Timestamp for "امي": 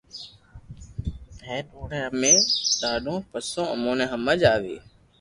2.09-2.33